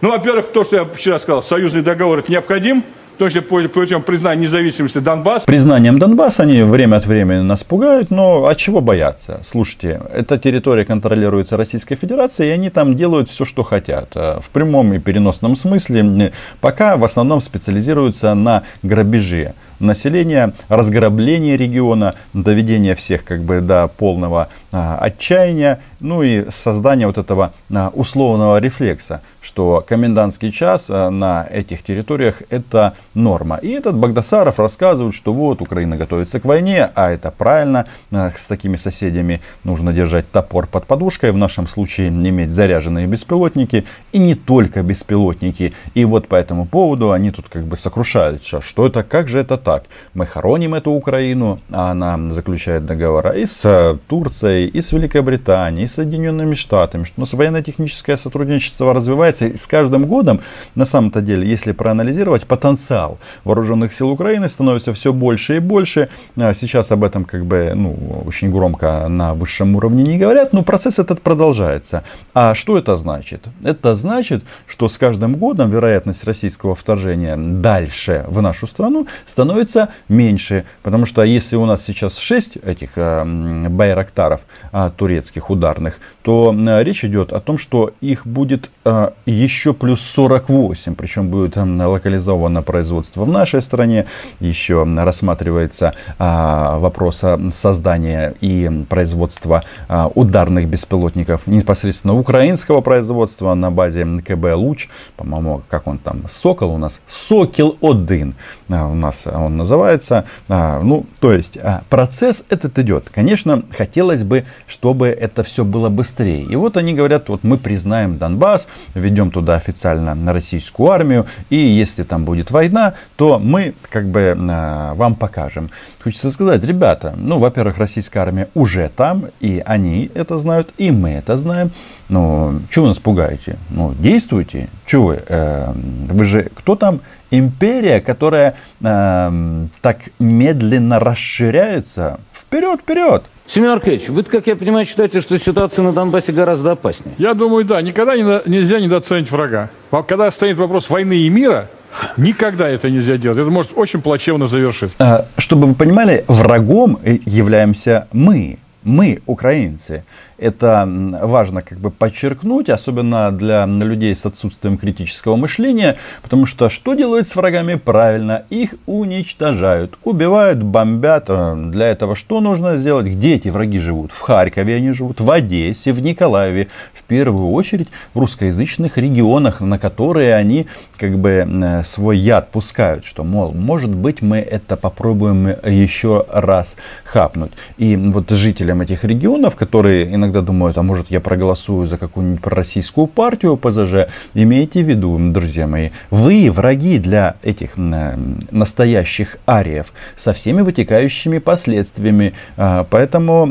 Ну, 0.00 0.10
во-первых, 0.10 0.48
то, 0.52 0.62
что 0.62 0.76
я 0.76 0.84
вчера 0.84 1.18
сказал, 1.18 1.42
союзный 1.42 1.82
договор 1.82 2.20
это 2.20 2.30
необходим 2.30 2.84
точно 3.18 3.42
путем 3.42 4.02
признания 4.02 4.42
независимости 4.42 4.98
Донбасса. 4.98 5.44
Признанием 5.44 5.98
Донбасса 5.98 6.44
они 6.44 6.62
время 6.62 6.96
от 6.96 7.06
времени 7.06 7.40
нас 7.40 7.64
пугают, 7.64 8.10
но 8.12 8.46
от 8.46 8.56
чего 8.58 8.80
бояться? 8.80 9.40
Слушайте, 9.42 10.00
эта 10.14 10.38
территория 10.38 10.84
контролируется 10.84 11.56
Российской 11.56 11.96
Федерацией, 11.96 12.50
и 12.50 12.52
они 12.52 12.70
там 12.70 12.94
делают 12.94 13.28
все, 13.28 13.44
что 13.44 13.64
хотят. 13.64 14.10
Э, 14.14 14.38
в 14.40 14.50
прямом 14.50 14.94
и 14.94 15.00
переносном 15.00 15.56
смысле 15.56 16.32
пока 16.60 16.96
в 16.96 17.02
основном 17.02 17.40
специализируются 17.40 18.34
на 18.34 18.62
грабеже 18.82 19.54
населения, 19.78 20.52
разграбление 20.68 21.56
региона, 21.56 22.14
доведение 22.32 22.94
всех 22.94 23.24
как 23.24 23.42
бы 23.42 23.60
до 23.60 23.88
полного 23.88 24.48
а, 24.72 24.98
отчаяния, 24.98 25.80
ну 26.00 26.22
и 26.22 26.48
создание 26.50 27.06
вот 27.06 27.18
этого 27.18 27.52
а, 27.72 27.90
условного 27.94 28.58
рефлекса, 28.58 29.22
что 29.40 29.84
комендантский 29.86 30.52
час 30.52 30.86
а, 30.90 31.10
на 31.10 31.46
этих 31.50 31.82
территориях 31.82 32.42
это 32.50 32.94
норма. 33.14 33.56
И 33.56 33.68
этот 33.68 33.96
Багдасаров 33.96 34.58
рассказывает, 34.58 35.14
что 35.14 35.32
вот 35.32 35.62
Украина 35.62 35.96
готовится 35.96 36.40
к 36.40 36.44
войне, 36.44 36.90
а 36.94 37.10
это 37.10 37.30
правильно, 37.30 37.86
а, 38.10 38.30
с 38.30 38.46
такими 38.46 38.76
соседями 38.76 39.40
нужно 39.64 39.92
держать 39.92 40.30
топор 40.30 40.66
под 40.66 40.86
подушкой, 40.86 41.32
в 41.32 41.36
нашем 41.36 41.66
случае 41.66 42.08
иметь 42.08 42.52
заряженные 42.52 43.06
беспилотники 43.06 43.84
и 44.12 44.18
не 44.18 44.34
только 44.34 44.82
беспилотники. 44.82 45.72
И 45.94 46.04
вот 46.04 46.28
по 46.28 46.34
этому 46.34 46.66
поводу 46.66 47.12
они 47.12 47.30
тут 47.30 47.48
как 47.48 47.64
бы 47.64 47.76
сокрушаются, 47.76 48.60
что 48.62 48.86
это, 48.86 49.02
как 49.02 49.28
же 49.28 49.38
это 49.38 49.56
так. 49.56 49.67
Мы 50.14 50.26
хороним 50.26 50.74
эту 50.74 50.90
Украину, 50.90 51.60
а 51.70 51.90
она 51.90 52.18
заключает 52.32 52.86
договора 52.86 53.30
и 53.30 53.46
с 53.46 53.64
э, 53.64 53.96
Турцией, 54.08 54.68
и 54.68 54.80
с 54.80 54.92
Великобританией, 54.92 55.84
и 55.84 55.88
с 55.88 55.94
Соединенными 55.94 56.54
Штатами, 56.54 57.04
что 57.04 57.14
у 57.16 57.20
нас 57.20 57.32
военно-техническое 57.32 58.16
сотрудничество 58.16 58.94
развивается, 58.94 59.46
и 59.46 59.56
с 59.56 59.66
каждым 59.66 60.06
годом, 60.06 60.40
на 60.74 60.84
самом-то 60.84 61.20
деле, 61.20 61.48
если 61.48 61.72
проанализировать, 61.72 62.46
потенциал 62.46 63.18
вооруженных 63.44 63.92
сил 63.92 64.10
Украины 64.10 64.48
становится 64.48 64.92
все 64.92 65.12
больше 65.12 65.56
и 65.56 65.58
больше. 65.60 66.08
А 66.36 66.54
сейчас 66.54 66.92
об 66.92 67.04
этом 67.04 67.24
как 67.24 67.44
бы 67.44 67.72
ну, 67.74 68.22
очень 68.26 68.50
громко 68.50 69.08
на 69.08 69.34
высшем 69.34 69.76
уровне 69.76 70.02
не 70.04 70.18
говорят, 70.18 70.52
но 70.52 70.62
процесс 70.62 70.98
этот 70.98 71.20
продолжается. 71.20 72.02
А 72.34 72.54
что 72.54 72.78
это 72.78 72.96
значит? 72.96 73.46
Это 73.64 73.94
значит, 73.94 74.42
что 74.66 74.88
с 74.88 74.98
каждым 74.98 75.36
годом 75.36 75.70
вероятность 75.70 76.24
российского 76.24 76.74
вторжения 76.74 77.36
дальше 77.36 78.24
в 78.28 78.40
нашу 78.40 78.66
страну 78.66 79.06
становится 79.26 79.57
становится 79.58 79.88
меньше. 80.08 80.64
Потому 80.82 81.06
что 81.06 81.22
если 81.22 81.56
у 81.56 81.66
нас 81.66 81.84
сейчас 81.84 82.18
6 82.18 82.56
этих 82.56 82.90
э, 82.96 83.68
байрактаров 83.68 84.40
э, 84.72 84.90
турецких 84.96 85.50
ударных, 85.50 85.98
то 86.22 86.54
э, 86.56 86.82
речь 86.82 87.04
идет 87.04 87.32
о 87.32 87.40
том, 87.40 87.58
что 87.58 87.92
их 88.00 88.26
будет 88.26 88.70
э, 88.84 89.10
еще 89.26 89.72
плюс 89.72 90.00
48. 90.00 90.94
Причем 90.94 91.28
будет 91.28 91.56
э, 91.56 91.62
локализовано 91.62 92.62
производство 92.62 93.24
в 93.24 93.28
нашей 93.28 93.62
стране. 93.62 94.06
Еще 94.40 94.84
рассматривается 94.84 95.94
э, 96.18 96.78
вопрос 96.78 97.24
создания 97.52 98.34
и 98.40 98.70
производства 98.88 99.64
э, 99.88 100.08
ударных 100.14 100.68
беспилотников 100.68 101.46
непосредственно 101.46 102.14
украинского 102.14 102.80
производства 102.80 103.54
на 103.54 103.70
базе 103.70 104.04
КБ 104.04 104.54
«Луч». 104.54 104.88
По-моему, 105.16 105.62
как 105.68 105.86
он 105.86 105.98
там, 105.98 106.22
«Сокол» 106.30 106.70
у 106.74 106.78
нас? 106.78 107.00
«Сокел-1» 107.08 108.34
у 108.68 108.94
нас 108.94 109.26
он 109.48 109.56
называется. 109.56 110.24
А, 110.48 110.80
ну, 110.80 111.06
то 111.20 111.32
есть 111.32 111.58
а, 111.58 111.82
процесс 111.90 112.44
этот 112.48 112.78
идет. 112.78 113.08
Конечно, 113.12 113.62
хотелось 113.76 114.22
бы, 114.22 114.44
чтобы 114.66 115.08
это 115.08 115.42
все 115.42 115.64
было 115.64 115.88
быстрее. 115.88 116.44
И 116.44 116.56
вот 116.56 116.76
они 116.76 116.94
говорят, 116.94 117.28
вот 117.28 117.42
мы 117.42 117.58
признаем 117.58 118.18
Донбасс, 118.18 118.68
введем 118.94 119.30
туда 119.30 119.56
официально 119.56 120.14
на 120.14 120.32
российскую 120.32 120.90
армию, 120.90 121.26
и 121.50 121.56
если 121.56 122.04
там 122.04 122.24
будет 122.24 122.50
война, 122.50 122.94
то 123.16 123.38
мы 123.38 123.74
как 123.90 124.08
бы 124.08 124.36
а, 124.38 124.94
вам 124.94 125.14
покажем. 125.16 125.70
Хочется 126.02 126.30
сказать, 126.30 126.64
ребята, 126.64 127.14
ну, 127.16 127.38
во-первых, 127.38 127.78
российская 127.78 128.20
армия 128.20 128.48
уже 128.54 128.88
там, 128.94 129.26
и 129.40 129.62
они 129.64 130.10
это 130.14 130.38
знают, 130.38 130.72
и 130.78 130.90
мы 130.90 131.10
это 131.10 131.36
знаем. 131.36 131.72
Ну, 132.08 132.60
чего 132.70 132.84
вы 132.84 132.88
нас 132.90 132.98
пугаете? 132.98 133.58
Ну, 133.70 133.94
действуйте. 133.98 134.68
Чего 134.86 135.08
вы? 135.08 135.22
Э, 135.26 135.72
вы 135.74 136.24
же, 136.24 136.50
кто 136.54 136.76
там 136.76 137.00
империя, 137.30 138.00
которая 138.00 138.56
э, 138.80 139.66
так 139.80 139.98
медленно 140.18 140.98
расширяется, 140.98 142.20
вперед, 142.32 142.80
вперед! 142.80 143.24
Семен 143.46 143.70
Аркадьевич, 143.70 144.10
вы, 144.10 144.22
как 144.24 144.46
я 144.46 144.56
понимаю, 144.56 144.84
считаете, 144.84 145.22
что 145.22 145.38
ситуация 145.38 145.82
на 145.82 145.92
Донбассе 145.92 146.32
гораздо 146.32 146.72
опаснее? 146.72 147.14
Я 147.16 147.32
думаю, 147.32 147.64
да. 147.64 147.80
Никогда 147.80 148.14
не, 148.14 148.22
нельзя 148.46 148.78
недооценить 148.78 149.30
врага. 149.30 149.70
Когда 150.06 150.30
стоит 150.30 150.58
вопрос 150.58 150.90
войны 150.90 151.14
и 151.14 151.28
мира, 151.30 151.70
Никогда 152.16 152.68
это 152.68 152.90
нельзя 152.90 153.16
делать. 153.16 153.38
Это 153.38 153.50
может 153.50 153.72
очень 153.74 154.02
плачевно 154.02 154.46
завершиться. 154.46 154.96
А, 154.98 155.26
чтобы 155.36 155.66
вы 155.66 155.74
понимали, 155.74 156.24
врагом 156.28 157.00
являемся 157.02 158.08
мы. 158.12 158.58
Мы, 158.84 159.20
украинцы. 159.26 160.04
Это 160.38 160.88
важно 161.20 161.62
как 161.62 161.78
бы 161.78 161.90
подчеркнуть, 161.90 162.68
особенно 162.68 163.32
для 163.32 163.66
людей 163.66 164.14
с 164.14 164.24
отсутствием 164.24 164.78
критического 164.78 165.34
мышления, 165.34 165.96
потому 166.22 166.46
что 166.46 166.68
что 166.68 166.94
делают 166.94 167.26
с 167.26 167.34
врагами? 167.34 167.74
Правильно, 167.74 168.44
их 168.48 168.74
уничтожают, 168.86 169.98
убивают, 170.04 170.62
бомбят. 170.62 171.24
Э, 171.28 171.56
для 171.56 171.88
этого 171.88 172.14
что 172.14 172.40
нужно 172.40 172.76
сделать? 172.76 173.06
Где 173.06 173.34
эти 173.34 173.48
враги 173.48 173.80
живут? 173.80 174.12
В 174.12 174.20
Харькове 174.20 174.76
они 174.76 174.92
живут, 174.92 175.20
в 175.20 175.28
Одессе, 175.28 175.92
в 175.92 176.00
Николаеве. 176.00 176.68
В 176.94 177.02
первую 177.02 177.50
очередь 177.50 177.88
в 178.14 178.18
русскоязычных 178.20 178.96
регионах, 178.96 179.60
на 179.60 179.78
которые 179.80 180.36
они 180.36 180.68
как 180.98 181.18
бы 181.18 181.30
э, 181.30 181.82
свой 181.82 182.16
яд 182.16 182.52
пускают, 182.52 183.04
что, 183.04 183.24
мол, 183.24 183.52
может 183.52 183.92
быть, 183.92 184.22
мы 184.22 184.38
это 184.38 184.76
попробуем 184.76 185.48
еще 185.64 186.24
раз 186.28 186.76
хапнуть. 187.04 187.52
И 187.76 187.96
вот 187.96 188.30
жителям 188.68 188.82
этих 188.82 189.04
регионов, 189.04 189.56
которые 189.56 190.14
иногда 190.14 190.42
думают, 190.42 190.76
а 190.76 190.82
может 190.82 191.10
я 191.10 191.20
проголосую 191.20 191.86
за 191.86 191.96
какую-нибудь 191.96 192.42
пророссийскую 192.42 193.06
партию 193.06 193.56
ПЗЖ. 193.56 194.08
Имейте 194.34 194.82
в 194.82 194.88
виду, 194.88 195.18
друзья 195.18 195.66
мои, 195.66 195.90
вы 196.10 196.50
враги 196.50 196.98
для 196.98 197.36
этих 197.42 197.76
настоящих 197.76 199.38
ариев 199.46 199.92
со 200.16 200.32
всеми 200.32 200.60
вытекающими 200.60 201.38
последствиями. 201.38 202.34
А, 202.56 202.84
поэтому 202.90 203.46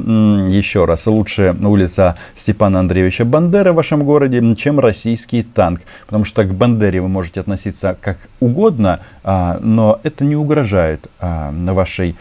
еще 0.49 0.85
раз, 0.85 1.07
лучше 1.07 1.55
улица 1.59 2.15
Степана 2.35 2.79
Андреевича 2.79 3.25
Бандеры 3.25 3.71
в 3.71 3.75
вашем 3.75 4.03
городе, 4.03 4.55
чем 4.55 4.79
российский 4.79 5.41
танк. 5.41 5.81
Потому 6.05 6.25
что 6.25 6.43
к 6.43 6.53
Бандере 6.53 7.01
вы 7.01 7.07
можете 7.07 7.39
относиться 7.39 7.97
как 7.99 8.17
угодно, 8.39 8.99
а, 9.23 9.57
но 9.61 9.99
это 10.03 10.23
не 10.23 10.35
угрожает 10.35 11.07
а, 11.19 11.51
вашей 11.51 12.15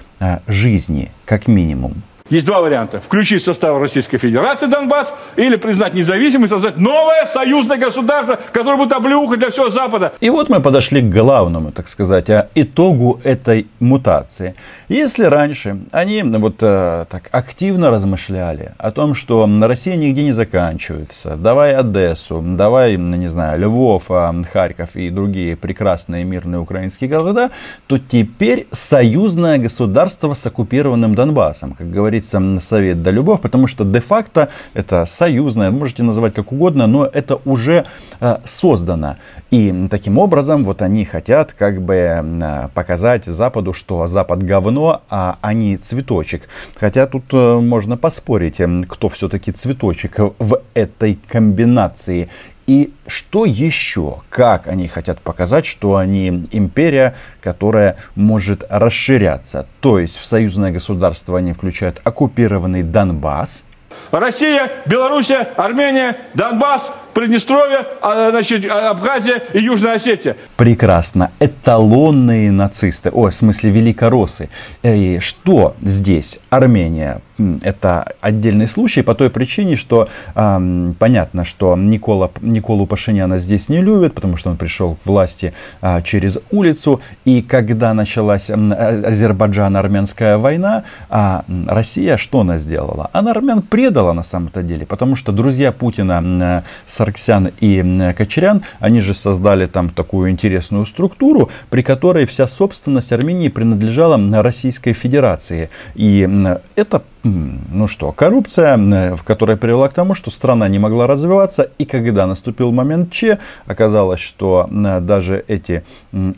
жизни, 0.48 1.10
как 1.26 1.46
минимум. 1.46 2.02
Есть 2.28 2.44
два 2.44 2.60
варианта. 2.60 3.00
Включить 3.00 3.42
в 3.42 3.44
состав 3.44 3.80
Российской 3.80 4.18
Федерации 4.18 4.66
Донбасс 4.66 5.12
или 5.36 5.54
признать 5.54 5.94
независимость, 5.94 6.50
создать 6.50 6.76
новое 6.76 7.24
союзное 7.24 7.76
государство, 7.76 8.36
которое 8.52 8.76
будет 8.76 8.92
облюхать 8.92 9.38
для 9.38 9.50
всего 9.50 9.70
Запада. 9.70 10.12
И 10.20 10.28
вот 10.28 10.48
мы 10.48 10.60
подошли 10.60 11.02
к 11.02 11.08
главному, 11.08 11.70
так 11.70 11.88
сказать, 11.88 12.28
а, 12.30 12.48
итогу 12.56 13.20
этой 13.22 13.68
мутации. 13.78 14.56
Если 14.88 15.24
раньше 15.24 15.78
они 15.92 16.22
вот 16.22 16.56
э, 16.62 17.06
так 17.08 17.28
активно 17.30 17.90
размышляли 17.90 18.72
о 18.78 18.90
том, 18.90 19.14
что 19.14 19.48
Россия 19.62 19.94
нигде 19.94 20.24
не 20.24 20.32
заканчивается, 20.32 21.36
давай 21.36 21.76
Одессу, 21.76 22.42
давай, 22.44 22.96
не 22.96 23.28
знаю, 23.28 23.60
Львов, 23.60 24.06
а, 24.08 24.34
Харьков 24.52 24.96
и 24.96 25.10
другие 25.10 25.54
прекрасные 25.56 26.24
мирные 26.24 26.58
украинские 26.58 27.08
города, 27.08 27.50
то 27.86 27.98
теперь 27.98 28.66
союзное 28.72 29.58
государство 29.58 30.34
с 30.34 30.44
оккупированным 30.44 31.14
Донбассом, 31.14 31.74
как 31.74 31.88
говорит 31.88 32.15
говорится, 32.20 32.66
совет 32.66 33.02
да 33.02 33.10
любовь, 33.10 33.40
потому 33.40 33.66
что 33.66 33.84
де-факто 33.84 34.48
это 34.74 35.06
союзное, 35.06 35.70
можете 35.70 36.02
называть 36.02 36.34
как 36.34 36.52
угодно, 36.52 36.86
но 36.86 37.04
это 37.04 37.40
уже 37.44 37.86
э, 38.20 38.36
создано. 38.44 39.16
И 39.50 39.88
таким 39.90 40.18
образом 40.18 40.64
вот 40.64 40.82
они 40.82 41.04
хотят 41.04 41.52
как 41.52 41.80
бы 41.80 41.94
э, 41.94 42.68
показать 42.74 43.24
Западу, 43.26 43.72
что 43.72 44.06
Запад 44.06 44.42
говно, 44.42 45.02
а 45.08 45.36
они 45.40 45.76
цветочек. 45.76 46.48
Хотя 46.78 47.06
тут 47.06 47.24
э, 47.32 47.60
можно 47.60 47.96
поспорить, 47.96 48.60
кто 48.88 49.08
все-таки 49.08 49.52
цветочек 49.52 50.18
в 50.38 50.60
этой 50.74 51.18
комбинации. 51.28 52.28
И 52.66 52.92
что 53.06 53.44
еще? 53.44 54.22
Как 54.28 54.66
они 54.66 54.88
хотят 54.88 55.20
показать, 55.20 55.66
что 55.66 55.96
они 55.96 56.46
империя, 56.50 57.14
которая 57.40 57.96
может 58.16 58.64
расширяться? 58.68 59.66
То 59.80 59.98
есть 60.00 60.18
в 60.18 60.24
союзное 60.24 60.72
государство 60.72 61.38
они 61.38 61.52
включают 61.52 62.00
оккупированный 62.02 62.82
Донбасс, 62.82 63.64
Россия, 64.10 64.70
Белоруссия, 64.86 65.48
Армения, 65.56 66.16
Донбасс, 66.34 66.92
Приднестровье, 67.16 67.86
а, 68.02 68.28
значит, 68.30 68.66
а, 68.66 68.90
Абхазия 68.90 69.42
и 69.54 69.60
Южная 69.60 69.94
Осетия. 69.94 70.36
Прекрасно. 70.58 71.30
Эталонные 71.40 72.52
нацисты. 72.52 73.08
Ой, 73.10 73.30
в 73.30 73.34
смысле 73.34 73.70
великороссы. 73.70 74.50
И 74.82 75.18
что 75.22 75.76
здесь? 75.80 76.40
Армения. 76.50 77.22
Это 77.62 78.14
отдельный 78.22 78.66
случай 78.66 79.02
по 79.02 79.14
той 79.14 79.28
причине, 79.28 79.76
что 79.76 80.08
э, 80.34 80.92
понятно, 80.98 81.44
что 81.44 81.76
Никола, 81.76 82.30
Николу 82.40 82.86
Пашиняна 82.86 83.36
здесь 83.36 83.68
не 83.68 83.82
любят, 83.82 84.14
потому 84.14 84.38
что 84.38 84.48
он 84.48 84.56
пришел 84.56 84.96
к 84.96 85.06
власти 85.06 85.52
э, 85.82 86.00
через 86.02 86.38
улицу. 86.50 87.02
И 87.26 87.42
когда 87.42 87.92
началась 87.92 88.48
э, 88.48 88.54
Азербайджан-армянская 88.54 90.38
война, 90.38 90.84
э, 91.10 91.40
Россия 91.66 92.16
что 92.16 92.40
она 92.40 92.56
сделала? 92.56 93.10
Она 93.12 93.32
армян 93.32 93.60
предала 93.60 94.14
на 94.14 94.22
самом-то 94.22 94.62
деле, 94.62 94.86
потому 94.86 95.14
что 95.14 95.30
друзья 95.30 95.72
Путина 95.72 96.22
э, 96.24 96.62
Сарксян 97.06 97.52
и 97.60 98.12
Кочерян, 98.16 98.62
они 98.80 99.00
же 99.00 99.14
создали 99.14 99.66
там 99.66 99.90
такую 99.90 100.30
интересную 100.30 100.84
структуру, 100.86 101.50
при 101.70 101.82
которой 101.82 102.26
вся 102.26 102.48
собственность 102.48 103.12
Армении 103.12 103.48
принадлежала 103.48 104.18
Российской 104.42 104.92
Федерации. 104.92 105.70
И 105.94 106.28
это 106.74 107.02
ну 107.24 107.88
что, 107.88 108.12
коррупция, 108.12 108.76
в 109.16 109.24
которой 109.24 109.56
привела 109.56 109.88
к 109.88 109.92
тому, 109.92 110.14
что 110.14 110.30
страна 110.30 110.68
не 110.68 110.78
могла 110.78 111.08
развиваться, 111.08 111.70
и 111.76 111.84
когда 111.84 112.24
наступил 112.26 112.70
момент 112.70 113.10
Че, 113.10 113.40
оказалось, 113.66 114.20
что 114.20 114.68
даже 114.70 115.44
эти 115.48 115.82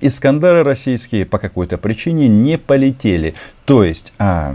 Искандеры 0.01 0.63
российские 0.63 1.27
по 1.27 1.39
какой-то 1.39 1.77
причине 1.77 2.29
не 2.29 2.57
полетели. 2.57 3.35
То 3.67 3.85
есть, 3.85 4.15
а, 4.19 4.55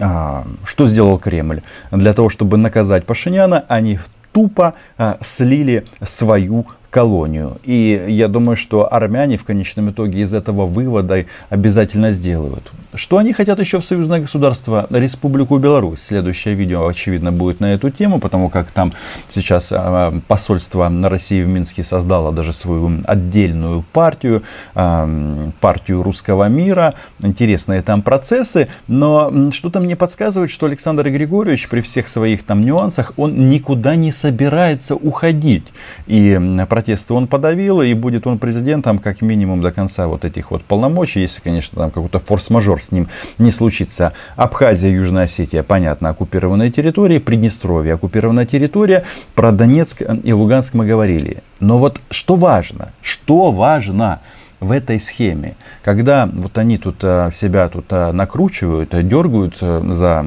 а, 0.00 0.44
что 0.64 0.86
сделал 0.86 1.18
Кремль? 1.18 1.62
Для 1.92 2.12
того, 2.12 2.28
чтобы 2.28 2.56
наказать 2.56 3.06
Пашиняна, 3.06 3.64
они 3.68 4.00
тупо 4.36 4.74
а, 4.98 5.16
слили 5.22 5.82
свою 6.04 6.64
колонию. 6.90 7.56
И 7.64 8.04
я 8.08 8.28
думаю, 8.28 8.56
что 8.56 8.92
армяне 8.92 9.36
в 9.36 9.44
конечном 9.44 9.90
итоге 9.90 10.22
из 10.22 10.32
этого 10.34 10.66
вывода 10.66 11.24
обязательно 11.50 12.10
сделают. 12.10 12.72
Что 12.94 13.18
они 13.18 13.32
хотят 13.32 13.60
еще 13.60 13.80
в 13.80 13.84
союзное 13.84 14.20
государство 14.20 14.86
Республику 14.90 15.58
Беларусь? 15.58 16.00
Следующее 16.00 16.54
видео, 16.54 16.86
очевидно, 16.86 17.32
будет 17.32 17.60
на 17.60 17.74
эту 17.74 17.90
тему, 17.90 18.18
потому 18.18 18.48
как 18.48 18.70
там 18.70 18.92
сейчас 19.28 19.72
а, 19.72 20.18
посольство 20.28 20.88
на 20.88 21.08
России 21.08 21.42
в 21.42 21.48
Минске 21.48 21.84
создало 21.84 22.32
даже 22.32 22.52
свою 22.52 23.00
отдельную 23.04 23.84
партию, 23.92 24.42
а, 24.74 25.50
партию 25.60 26.02
русского 26.02 26.48
мира. 26.48 26.94
Интересные 27.20 27.82
там 27.82 28.02
процессы, 28.02 28.68
но 28.86 29.50
что-то 29.52 29.80
мне 29.80 29.96
подсказывает, 29.96 30.50
что 30.50 30.66
Александр 30.66 31.10
Григорьевич 31.10 31.68
при 31.68 31.80
всех 31.80 32.08
своих 32.08 32.44
там 32.44 32.62
нюансах, 32.62 33.12
он 33.16 33.50
никуда 33.50 33.96
не 33.96 34.12
собирается 34.12 34.94
уходить. 34.94 35.66
И 36.06 36.38
протесты 36.76 37.14
он 37.14 37.26
подавил, 37.26 37.80
и 37.80 37.94
будет 37.94 38.26
он 38.26 38.38
президентом 38.38 38.98
как 38.98 39.22
минимум 39.22 39.62
до 39.62 39.72
конца 39.72 40.08
вот 40.08 40.26
этих 40.26 40.50
вот 40.50 40.62
полномочий, 40.62 41.20
если, 41.22 41.40
конечно, 41.40 41.78
там 41.78 41.90
какой-то 41.90 42.18
форс-мажор 42.18 42.82
с 42.82 42.92
ним 42.92 43.08
не 43.38 43.50
случится. 43.50 44.12
Абхазия, 44.36 44.90
Южная 44.90 45.24
Осетия, 45.24 45.62
понятно, 45.62 46.10
оккупированные 46.10 46.70
территории, 46.70 47.18
Приднестровье, 47.18 47.94
оккупированная 47.94 48.44
территория, 48.44 49.04
про 49.34 49.52
Донецк 49.52 50.02
и 50.22 50.32
Луганск 50.34 50.74
мы 50.74 50.84
говорили. 50.84 51.38
Но 51.60 51.78
вот 51.78 51.98
что 52.10 52.34
важно, 52.34 52.92
что 53.00 53.52
важно, 53.52 54.20
в 54.60 54.70
этой 54.70 55.00
схеме. 55.00 55.56
Когда 55.82 56.26
вот 56.26 56.58
они 56.58 56.76
тут 56.76 56.96
а, 57.02 57.30
себя 57.30 57.68
тут 57.68 57.86
а, 57.90 58.12
накручивают, 58.12 58.90
дергают 59.06 59.56
э, 59.60 59.82
за, 59.90 60.24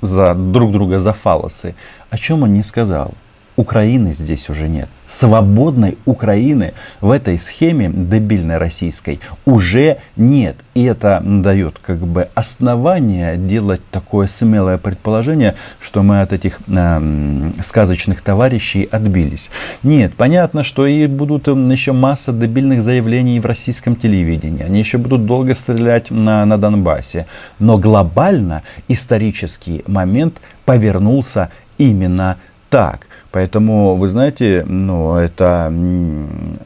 за 0.00 0.34
друг 0.34 0.72
друга 0.72 1.00
за 1.00 1.12
фалосы, 1.12 1.74
о 2.10 2.16
чем 2.16 2.42
он 2.42 2.54
не 2.54 2.62
сказал? 2.62 3.14
Украины 3.56 4.14
здесь 4.14 4.48
уже 4.48 4.68
нет. 4.68 4.88
Свободной 5.06 5.98
Украины 6.06 6.72
в 7.00 7.10
этой 7.10 7.38
схеме 7.38 7.90
дебильной 7.92 8.56
российской 8.56 9.20
уже 9.44 9.98
нет. 10.16 10.56
И 10.74 10.84
это 10.84 11.22
дает 11.22 11.78
как 11.78 11.98
бы 11.98 12.28
основание 12.34 13.36
делать 13.36 13.82
такое 13.90 14.26
смелое 14.26 14.78
предположение, 14.78 15.54
что 15.80 16.02
мы 16.02 16.22
от 16.22 16.32
этих 16.32 16.60
э, 16.66 17.50
сказочных 17.60 18.22
товарищей 18.22 18.88
отбились. 18.90 19.50
Нет, 19.82 20.14
понятно, 20.14 20.62
что 20.62 20.86
и 20.86 21.06
будут 21.06 21.48
еще 21.48 21.92
масса 21.92 22.32
дебильных 22.32 22.82
заявлений 22.82 23.38
в 23.38 23.44
российском 23.44 23.96
телевидении. 23.96 24.64
Они 24.64 24.78
еще 24.78 24.96
будут 24.96 25.26
долго 25.26 25.54
стрелять 25.54 26.10
на, 26.10 26.46
на 26.46 26.56
Донбассе. 26.56 27.26
Но 27.58 27.76
глобально 27.76 28.62
исторический 28.88 29.82
момент 29.86 30.40
повернулся 30.64 31.50
именно 31.76 32.38
так. 32.72 33.06
Поэтому, 33.32 33.96
вы 33.96 34.08
знаете, 34.08 34.64
ну, 34.66 35.16
это 35.16 35.72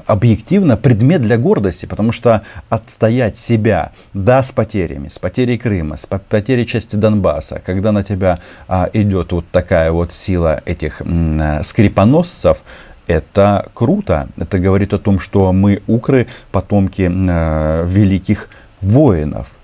объективно 0.07 0.77
предмет 0.77 1.21
для 1.21 1.37
гордости, 1.37 1.87
потому 1.87 2.13
что 2.13 2.43
отстоять 2.69 3.37
себя, 3.39 3.91
да, 4.15 4.43
с 4.43 4.53
потерями, 4.53 5.09
с 5.09 5.19
потерей 5.19 5.59
Крыма, 5.59 5.97
с 5.97 6.07
потерей 6.07 6.65
части 6.65 6.95
Донбасса, 6.95 7.61
когда 7.65 7.91
на 7.91 8.05
тебя 8.05 8.39
а, 8.69 8.89
идет 8.93 9.33
вот 9.33 9.47
такая 9.51 9.91
вот 9.91 10.13
сила 10.13 10.63
этих 10.65 11.01
м, 11.03 11.63
скрипоносцев, 11.65 12.63
это 13.09 13.67
круто. 13.75 14.29
Это 14.37 14.59
говорит 14.61 14.95
о 14.95 14.99
том, 14.99 15.19
что 15.19 15.53
мы, 15.53 15.83
укры, 15.89 16.29
потомки 16.53 17.03
э, 17.03 17.87
великих 17.87 18.49
воинов. 18.81 19.57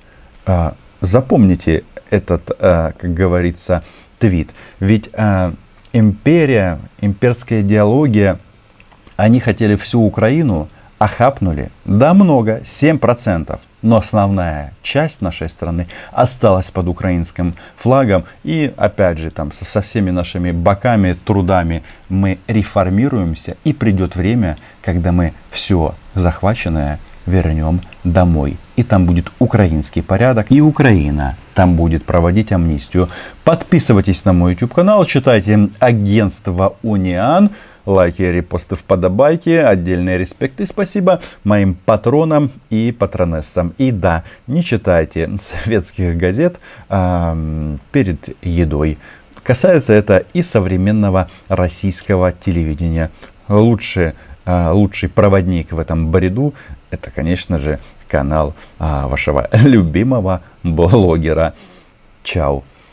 Э, 0.46 0.72
запомните 1.00 1.85
этот, 2.11 2.50
э, 2.50 2.92
как 2.98 3.14
говорится, 3.14 3.83
твит. 4.20 4.50
Ведь 4.78 5.11
э, 5.12 5.52
империя, 5.92 6.78
имперская 7.00 7.62
идеология, 7.62 8.38
они 9.16 9.40
хотели 9.40 9.76
всю 9.76 10.02
Украину, 10.02 10.68
охапнули, 10.98 11.70
да 11.85 12.14
много, 12.14 12.61
7%, 12.61 13.59
но 13.83 13.96
основная 13.96 14.72
часть 14.83 15.20
нашей 15.20 15.48
страны 15.48 15.88
осталась 16.12 16.70
под 16.70 16.87
украинским 16.87 17.55
флагом. 17.76 18.24
И 18.44 18.72
опять 18.76 19.18
же, 19.18 19.31
там 19.31 19.50
со, 19.50 19.81
всеми 19.81 20.11
нашими 20.11 20.52
боками, 20.52 21.16
трудами 21.24 21.83
мы 22.09 22.38
реформируемся, 22.46 23.57
и 23.64 23.72
придет 23.72 24.14
время, 24.14 24.59
когда 24.81 25.11
мы 25.11 25.35
все 25.50 25.96
захваченное 26.14 27.00
вернем 27.26 27.80
домой. 28.04 28.56
И 28.76 28.82
там 28.82 29.06
будет 29.06 29.32
украинский 29.38 30.02
порядок, 30.02 30.46
и 30.50 30.61
Украина 30.61 31.37
там 31.54 31.76
будет 31.76 32.04
проводить 32.04 32.52
амнистию. 32.52 33.08
Подписывайтесь 33.44 34.24
на 34.24 34.32
мой 34.32 34.52
YouTube 34.52 34.74
канал, 34.74 35.04
читайте 35.04 35.68
агентство 35.78 36.76
Униан, 36.82 37.50
лайки, 37.87 38.22
репосты, 38.22 38.76
вподобайки, 38.76 39.50
отдельные 39.50 40.18
респекты, 40.18 40.66
спасибо 40.66 41.20
моим 41.44 41.74
патронам 41.74 42.50
и 42.70 42.94
патронессам. 42.96 43.74
И 43.78 43.90
да, 43.90 44.24
не 44.46 44.62
читайте 44.62 45.30
советских 45.40 46.16
газет 46.16 46.58
э, 46.88 47.76
перед 47.90 48.37
едой. 48.44 48.98
Касается 49.42 49.92
это 49.92 50.24
и 50.32 50.42
современного 50.42 51.28
российского 51.48 52.32
телевидения. 52.32 53.11
Лучше 53.48 54.14
лучший 54.46 55.09
проводник 55.09 55.72
в 55.72 55.78
этом 55.78 56.11
бреду, 56.11 56.55
это, 56.90 57.11
конечно 57.11 57.59
же, 57.59 57.78
канал 58.09 58.55
а, 58.78 59.09
вашего 59.09 59.48
любимого 59.52 60.42
блогера. 60.62 61.55
Чао. 62.22 62.62